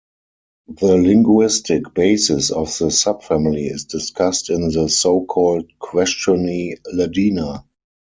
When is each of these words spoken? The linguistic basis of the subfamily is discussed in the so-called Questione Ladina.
The 0.79 0.97
linguistic 0.97 1.93
basis 1.93 2.49
of 2.49 2.69
the 2.79 2.85
subfamily 2.87 3.71
is 3.71 3.85
discussed 3.85 4.49
in 4.49 4.69
the 4.71 4.89
so-called 4.89 5.69
Questione 5.79 6.75
Ladina. 6.91 7.63